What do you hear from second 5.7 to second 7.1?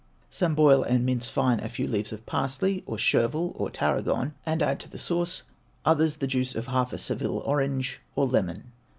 others, the juice of half a